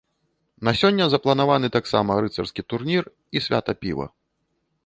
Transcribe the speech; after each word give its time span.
На 0.69 0.71
сёння 0.79 1.05
запланаваны 1.15 1.67
таксама 1.77 2.11
рыцарскі 2.25 2.61
турнір 2.75 3.03
і 3.39 3.47
свята 3.49 3.71
піва. 3.85 4.07